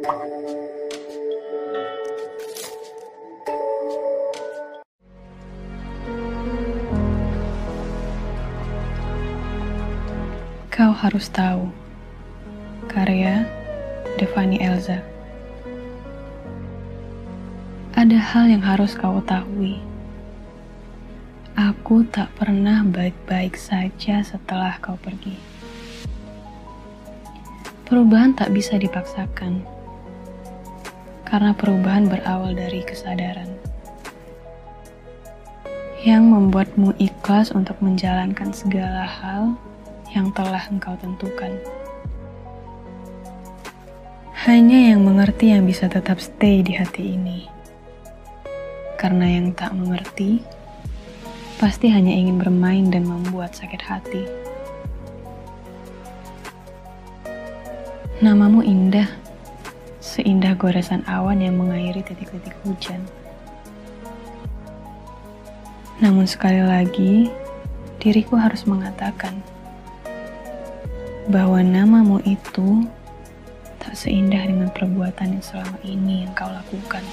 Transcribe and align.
Kau 0.00 0.08
harus 10.96 11.28
tahu. 11.28 11.68
Karya 12.88 13.44
Devani 14.16 14.64
Elza. 14.64 15.04
Ada 17.92 18.16
hal 18.16 18.48
yang 18.48 18.64
harus 18.64 18.96
kau 18.96 19.20
ketahui. 19.20 19.84
Aku 21.60 22.08
tak 22.08 22.32
pernah 22.40 22.88
baik-baik 22.88 23.52
saja 23.60 24.24
setelah 24.24 24.80
kau 24.80 24.96
pergi. 24.96 25.36
Perubahan 27.84 28.32
tak 28.32 28.56
bisa 28.56 28.80
dipaksakan. 28.80 29.79
Karena 31.30 31.54
perubahan 31.54 32.10
berawal 32.10 32.58
dari 32.58 32.82
kesadaran. 32.82 33.46
Yang 36.02 36.26
membuatmu 36.26 36.98
ikhlas 36.98 37.54
untuk 37.54 37.78
menjalankan 37.78 38.50
segala 38.50 39.06
hal 39.06 39.54
yang 40.10 40.34
telah 40.34 40.66
engkau 40.66 40.98
tentukan. 40.98 41.54
Hanya 44.42 44.90
yang 44.90 45.06
mengerti 45.06 45.54
yang 45.54 45.70
bisa 45.70 45.86
tetap 45.86 46.18
stay 46.18 46.66
di 46.66 46.74
hati 46.74 47.14
ini. 47.14 47.46
Karena 48.98 49.30
yang 49.30 49.54
tak 49.54 49.70
mengerti, 49.70 50.42
pasti 51.62 51.94
hanya 51.94 52.10
ingin 52.10 52.42
bermain 52.42 52.90
dan 52.90 53.06
membuat 53.06 53.54
sakit 53.54 53.82
hati. 53.86 54.26
Namamu 58.18 58.66
indah, 58.66 59.06
seindah 60.10 60.58
goresan 60.58 61.06
awan 61.06 61.38
yang 61.38 61.54
mengairi 61.54 62.02
titik-titik 62.02 62.58
hujan. 62.66 62.98
Namun 66.02 66.26
sekali 66.26 66.58
lagi, 66.58 67.30
diriku 68.02 68.34
harus 68.34 68.66
mengatakan, 68.66 69.38
bahwa 71.30 71.62
namamu 71.62 72.18
itu 72.26 72.82
tak 73.78 73.94
seindah 73.94 74.42
dengan 74.50 74.66
perbuatan 74.74 75.38
yang 75.38 75.44
selama 75.46 75.78
ini 75.86 76.26
yang 76.26 76.34
kau 76.34 76.50
lakukan. 76.50 77.06